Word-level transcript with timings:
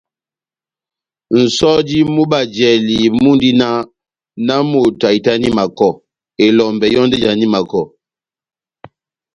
Nʼsɔjo 1.39 1.99
mú 2.13 2.23
bajlali 2.31 2.97
mundi 3.21 3.49
náh: 3.59 3.77
nahámoto 4.45 5.03
ahitani 5.09 5.47
makɔ, 5.57 5.89
elɔmbɛ 6.45 6.85
yɔ́ndi 6.93 7.15
éjani 7.19 7.45
makɔ. 7.53 7.81